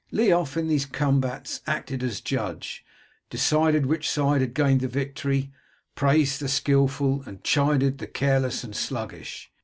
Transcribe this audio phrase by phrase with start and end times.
[0.11, 2.83] Leof in these combats acted as judge,
[3.29, 5.51] decided which side had gained the victory,
[5.93, 9.51] praised the skilful, and chided the careless and sluggish.